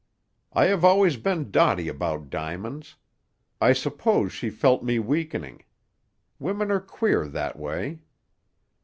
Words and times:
I 0.53 0.65
have 0.65 0.83
always 0.83 1.15
been 1.15 1.51
dotty 1.51 1.87
about 1.87 2.31
diamonds. 2.31 2.95
I 3.61 3.71
suppose 3.73 4.31
she 4.33 4.49
felt 4.49 4.81
me 4.81 4.97
weakening. 4.97 5.63
Women 6.39 6.71
are 6.71 6.79
queer, 6.81 7.27
that 7.27 7.55
way. 7.59 7.99